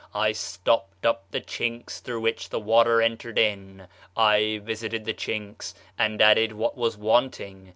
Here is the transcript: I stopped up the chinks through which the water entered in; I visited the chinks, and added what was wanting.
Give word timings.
I 0.15 0.31
stopped 0.31 1.05
up 1.05 1.25
the 1.29 1.41
chinks 1.41 1.99
through 1.99 2.21
which 2.21 2.49
the 2.49 2.59
water 2.59 3.03
entered 3.03 3.37
in; 3.37 3.87
I 4.17 4.59
visited 4.63 5.05
the 5.05 5.13
chinks, 5.13 5.75
and 5.95 6.19
added 6.19 6.53
what 6.53 6.75
was 6.75 6.97
wanting. 6.97 7.69